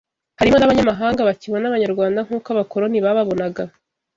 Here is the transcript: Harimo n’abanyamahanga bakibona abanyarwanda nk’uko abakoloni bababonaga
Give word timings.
Harimo 0.39 0.57
n’abanyamahanga 0.57 1.27
bakibona 1.29 1.65
abanyarwanda 1.67 2.19
nk’uko 2.25 2.47
abakoloni 2.49 2.97
bababonaga 3.05 3.63